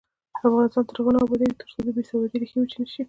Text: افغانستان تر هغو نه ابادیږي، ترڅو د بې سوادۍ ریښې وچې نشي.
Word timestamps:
افغانستان 0.47 0.83
تر 0.87 0.95
هغو 0.99 1.11
نه 1.15 1.19
ابادیږي، 1.23 1.55
ترڅو 1.59 1.79
د 1.85 1.89
بې 1.95 2.03
سوادۍ 2.09 2.37
ریښې 2.41 2.57
وچې 2.59 2.77
نشي. 2.81 2.99